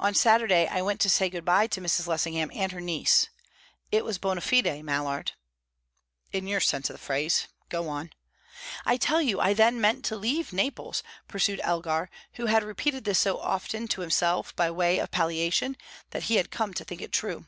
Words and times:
On 0.00 0.14
Saturday 0.16 0.66
I 0.66 0.82
went 0.82 1.00
to 1.02 1.08
say 1.08 1.30
good 1.30 1.44
bye 1.44 1.68
to 1.68 1.80
Mrs. 1.80 2.08
Lessingham 2.08 2.50
and 2.52 2.72
her 2.72 2.80
niece; 2.80 3.28
it 3.92 4.04
was 4.04 4.18
bona 4.18 4.40
fide, 4.40 4.82
Mallard." 4.82 5.34
"In 6.32 6.48
your 6.48 6.58
sense 6.58 6.90
of 6.90 6.94
the 6.94 6.98
phrase. 6.98 7.46
Go 7.68 7.88
on." 7.88 8.12
"I 8.84 8.96
tell 8.96 9.22
you, 9.22 9.38
I 9.38 9.54
then 9.54 9.80
meant 9.80 10.04
to 10.06 10.16
leave 10.16 10.52
Naples," 10.52 11.04
pursued 11.28 11.60
Elgar, 11.62 12.10
who 12.32 12.46
had 12.46 12.64
repeated 12.64 13.04
this 13.04 13.20
so 13.20 13.38
often 13.38 13.86
to 13.86 14.00
himself, 14.00 14.56
by 14.56 14.72
way 14.72 14.98
of 14.98 15.12
palliation, 15.12 15.76
that 16.10 16.24
he 16.24 16.34
had 16.34 16.50
come 16.50 16.74
to 16.74 16.82
think 16.84 17.00
it 17.00 17.12
true. 17.12 17.46